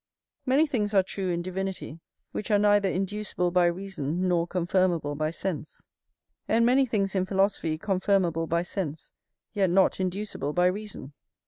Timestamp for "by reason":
3.51-4.27, 10.53-11.13